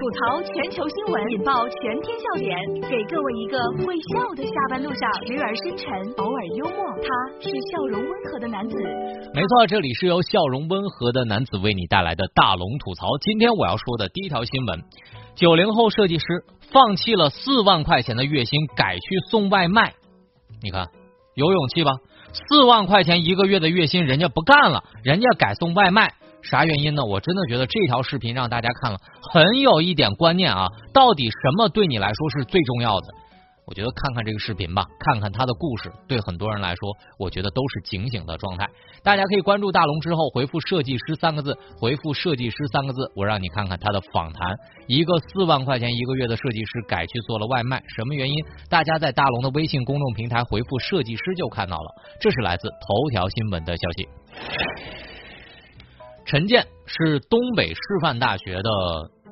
[0.00, 2.56] 吐槽全球新闻，引爆全天笑点，
[2.88, 6.86] 给各位一个会笑的下班路上，时而深沉，偶尔幽默。
[7.02, 8.74] 他是笑容温和的男子。
[9.34, 13.08] 没错，这里是由笑容温和的男子为你带来的大龙吐槽。
[13.20, 14.82] 今天我要说的第一条新闻：
[15.34, 16.24] 九零后设计师
[16.72, 19.92] 放弃了四万块钱的月薪，改去送外卖。
[20.62, 20.86] 你看，
[21.34, 21.98] 有勇气吧？
[22.48, 26.14] 四万块钱一个月的月薪，人家不干了，人家改送外卖。
[26.42, 27.04] 啥原因呢？
[27.04, 28.98] 我真的觉得这条视频让大家看了
[29.32, 30.66] 很有一点观念啊！
[30.92, 33.06] 到底什么对你来说是最重要的？
[33.66, 38.66] 我觉得看看这个视频吧，看看他的故事，对很多人来说，我觉得都是警醒的状态。
[39.04, 44.56] 大家可以关注大龙之后回复“设计师”三个字，回复“设计师”三个字，我让你看看他的访谈。
[44.88, 48.34] 一个四万块钱一个月的设计师改去做了外卖，什么原因？
[48.68, 51.94] 大家在大龙的微信公众平台回复“设计师”就看到了。
[52.20, 55.09] 这是来自头条新闻的消息。
[56.24, 58.70] 陈建是东北师范大学的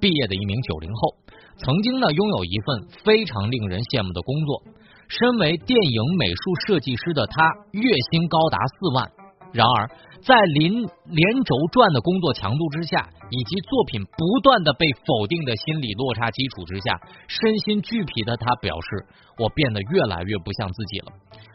[0.00, 1.14] 毕业的一名九零后，
[1.58, 4.62] 曾经呢拥有一份非常令人羡慕的工作。
[5.08, 9.10] 身为电影美术设计师的他，月薪高达四万。
[9.52, 9.86] 然而，
[10.22, 10.72] 在连
[11.06, 19.06] 连轴转的工作强度之下，以及作品不断的被否定的心理落差基础之下，身心俱疲的他表示
[19.38, 21.12] ：“我变得越来越不像自己了。”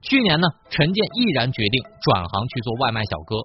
[0.00, 3.36] 去年呢，陈建毅然决定转行去做外卖小哥。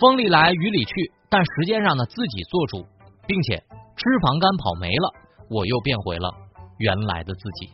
[0.00, 2.84] 风里来雨里去，但时间上呢自己做主，
[3.26, 3.56] 并且
[3.96, 5.12] 脂肪肝跑没了，
[5.48, 6.30] 我又变回了
[6.78, 7.70] 原来的自己。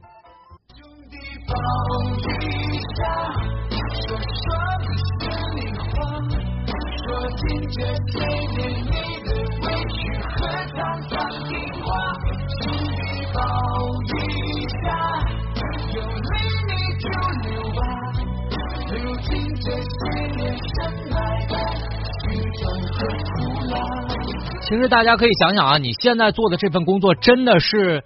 [24.70, 28.04] 其实大家可以想想啊，你现在做的这份工作真的是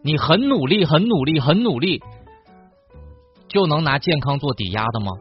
[0.00, 2.00] 你很努力、很努力、很努力
[3.48, 5.12] 就能拿健康做抵押的吗？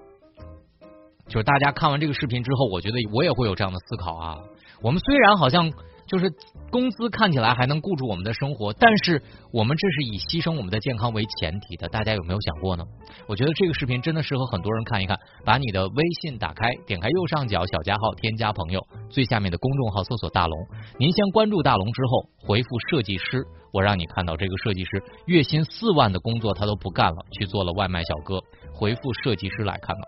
[1.27, 4.37] 就是大家看完这个视频之后，我觉得我也会有这样的思考啊。
[4.81, 5.69] 我们虽然好像。
[6.09, 6.29] 就是
[6.71, 9.21] 工资看起来还能顾住我们的生活，但是
[9.53, 12.83] 我们这是以牺牲我们的健康为前提的，大家有没有想过呢？
[13.27, 15.17] 我觉得这个视频真的适合很多人看一看。
[15.45, 20.59] 把你的微信打开，点开右上角小加号，添加朋友，最下面的公众号搜索大龙。
[20.97, 28.41] 您先关注大龙之后，回复设计师，我让你看到这个设计师月薪四万的工作他都不干了，去做了外卖小哥。
[28.73, 30.01] 回复设计师来看到。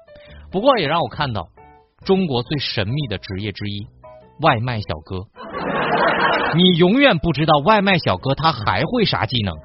[0.50, 1.48] 不过也让我看到
[2.04, 3.86] 中国最神秘的职业之一——
[4.42, 5.81] 外卖小哥。
[6.56, 9.56] 你永远不知道外卖小哥他还会啥技能，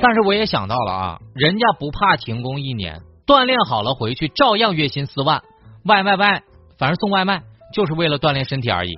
[0.00, 5.42] 但是我也想到了啊，人家不怕停工一年，锻炼好了回去照样月薪四万，
[5.84, 6.42] 外卖外，
[6.78, 8.94] 反正送外卖就是为了锻炼身体而已。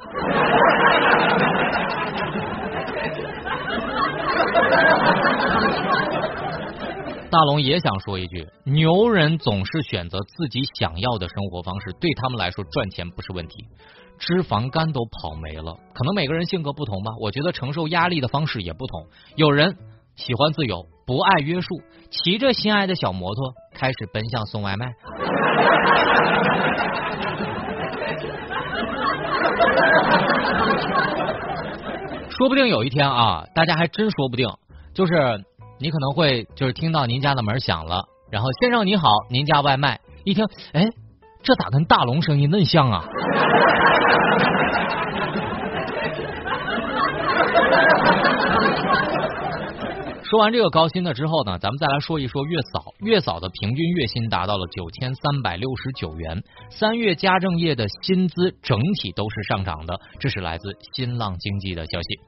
[7.30, 13.66] 大龙也想说一句：牛人总是选择自己想要的生活方式，对他们来说赚钱不是问题。
[14.18, 17.12] 脂肪肝都跑没了，可能每个人性格不同吧。
[17.20, 19.06] 我觉得承受压力的方式也不同。
[19.36, 19.76] 有人
[20.16, 21.68] 喜欢自由，不爱约束，
[22.10, 24.86] 骑着心爱的小摩托开始奔向送外卖。
[32.30, 34.48] 说不定有一天啊，大家还真说不定，
[34.94, 35.44] 就是。
[35.80, 40.00] 你可能会就是听到您家的门响了，然后先生你好，您家外卖。
[40.24, 40.84] 一听，哎，
[41.42, 43.04] 这咋跟大龙声音嫩像啊？
[50.24, 52.84] 说完这个高薪的之后呢，咱们再来说一说月嫂。
[52.98, 56.42] 月嫂的平均月薪达到了九千三百六十九元。
[56.68, 62.20] 三月家政业的薪资整体都是上涨的，这是来自新浪经济的消息。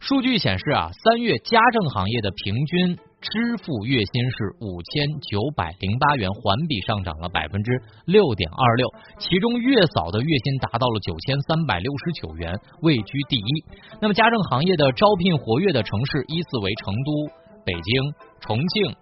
[0.00, 7.70] 数据显示啊，三月家政行业的平均支付月薪是五千九百零八元，环比上涨了百分之
[8.06, 8.88] 六点二六。
[9.18, 13.64] 其中月嫂的月薪达到了九千三百六十九元，位居第一。
[14.00, 17.32] 那么家政行业的招聘活跃的城市依次为成都、
[17.66, 18.96] 北京、重庆、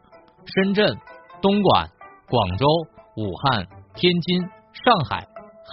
[0.47, 0.99] 深圳、
[1.41, 1.89] 东莞、
[2.29, 2.67] 广州、
[3.17, 3.65] 武汉、
[3.95, 4.43] 天津、
[4.85, 5.25] 上海，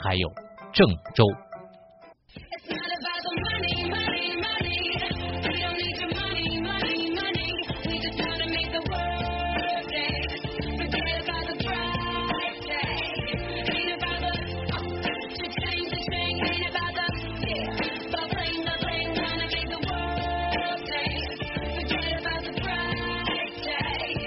[0.03, 0.29] 还有
[0.71, 1.25] 郑州。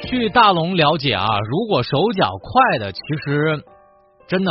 [0.08, 3.60] 据大龙了解啊，如果手脚快的，其实
[4.26, 4.50] 真的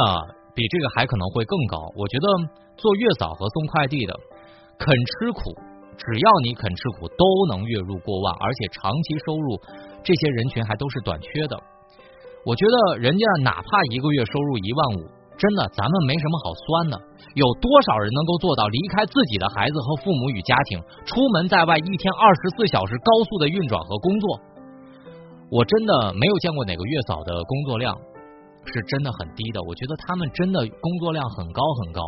[0.54, 1.82] 比这个还可能会更高。
[1.98, 2.28] 我觉得
[2.78, 4.14] 做月嫂和送快递的
[4.78, 5.42] 肯吃苦，
[5.98, 9.58] 只要你肯吃苦，都能月入过万，而且长期收入
[10.06, 11.58] 这些人群还都是短缺的。
[12.46, 15.10] 我觉得人家哪怕一个月收入一万五。
[15.42, 17.02] 真的，咱们没什么好酸的。
[17.34, 24.40] 有多少人能够做到离开自己的孩子和父母与家庭，出门在外，一天二十四小时高速的运转和工作？
[25.50, 27.96] 我真的没有见过哪个月嫂的工作量
[28.66, 29.62] 是真的很低的。
[29.64, 32.02] 我觉得他们真的工作量很高很高，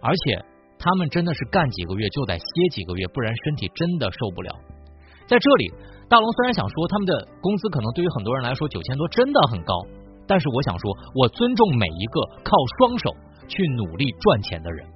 [0.00, 0.38] 而且
[0.78, 4.54] 他们真的是干几个月就得歇几个月，不然身体真的受不了。
[5.26, 5.72] 在这里，
[6.08, 9.74] 大龙虽然想说他们的工资可能对于很多人来说九千多真的很高。
[10.30, 13.10] 但是我想说，我尊重每一个靠双手
[13.48, 14.86] 去努力赚钱的人。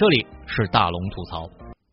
[0.00, 1.46] 这里是大龙吐槽。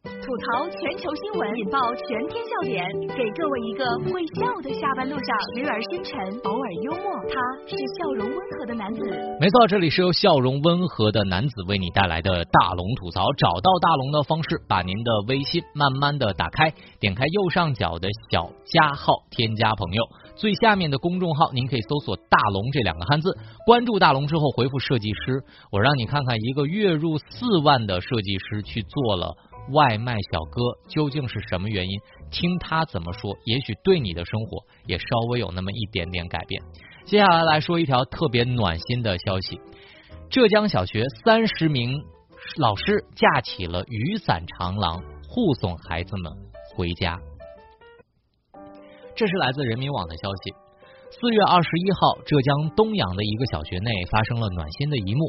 [0.03, 6.15] 吐槽全球新闻，引爆全天笑点，给各位一个会笑的下班路上，时而深沉，
[6.45, 7.11] 偶尔幽默。
[7.27, 7.35] 他
[7.67, 9.01] 是笑容温和的男子。
[9.41, 13.25] 没错，这里是由笑容温和的男子为你带来的大龙吐槽。
[13.37, 16.71] 找到大龙的方式，把您的微信慢慢的打开，
[17.01, 20.03] 点开右上角的小加号，添加朋友，
[20.37, 23.35] 最下面的公众号，您可以搜索“大龙”这两个汉字，
[23.65, 29.35] 关注大龙之后回复设计师，我让你看看一个月入四万的设计师去做了。
[29.73, 31.99] 外卖小哥究竟是什么原因？
[32.31, 36.61] 听他怎么说，也许对你的生活也稍微有那么一点点改变。
[37.03, 39.59] 接下来来说一条特别暖心的消息：
[40.29, 41.91] 浙江小学三十名
[42.55, 46.31] 老师架起了雨伞长廊，护送孩子们
[46.75, 47.19] 回家。
[49.17, 50.53] 这是来自人民网的消息。
[51.09, 55.25] 四月二十一号，浙江东阳的一个小学内发生了暖心的一幕。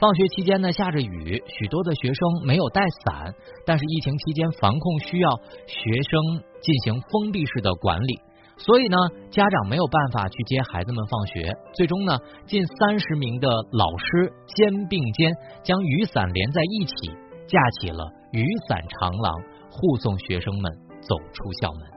[0.00, 3.34] 放学期间呢，下着雨，许多的学生没有带伞，
[3.66, 5.30] 但是疫情期间防控需要
[5.66, 8.18] 学生进行封闭式的管理，
[8.56, 8.96] 所以呢，
[9.30, 11.52] 家长没有办法去接孩子们放学。
[11.74, 12.16] 最终呢，
[12.46, 15.30] 近三十名的老师肩并肩
[15.62, 17.10] 将雨伞连在一起，
[17.46, 19.34] 架起了雨伞长廊，
[19.70, 20.72] 护送学生们
[21.02, 21.95] 走出校门。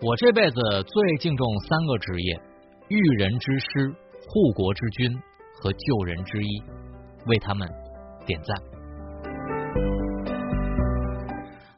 [0.00, 0.54] 我这辈子
[0.86, 2.40] 最敬重三个职业：
[2.86, 3.92] 育人之师、
[4.28, 5.12] 护国之君
[5.60, 6.62] 和救人之一，
[7.26, 7.68] 为他们
[8.24, 8.77] 点赞。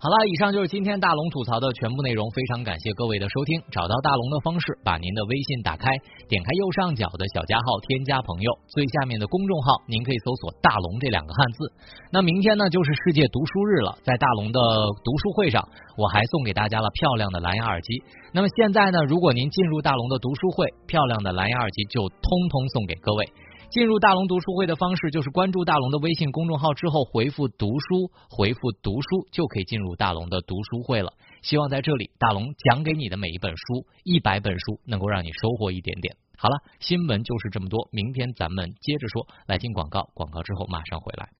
[0.02, 2.24] 好了，以上就是今天大龙吐槽的全部内容。
[2.30, 3.60] 非常感谢各位的收听。
[3.70, 5.92] 找到大龙的方式，把您的微信打开，
[6.26, 11.68] 点开右上角的小加号，添加朋友，最下面的公众号，您可以搜索“大龙”这两个汉字。
[12.10, 14.58] 那明天呢，就是世界读书日了，在大龙的
[15.04, 15.60] 读书会上，
[15.98, 18.02] 我还送给大家了漂亮的蓝牙耳机。
[18.32, 23.28] 那么现在呢，如果您进入大龙的读书会，漂亮的蓝牙耳机就通通送给各位。
[23.70, 31.12] 进入大龙读书会的方式就是关注大龙的微信公众号之后回复“读书”，回复“读书”就可以进入大龙的读书会了。
[31.42, 36.16] 希望在这里，大龙讲给你的每一本书，一百本书，能够让你收获一点点。
[36.36, 39.28] 好了，新闻就是这么多，明天咱们接着说。
[39.46, 41.30] 来听广告，广告之后马上回来。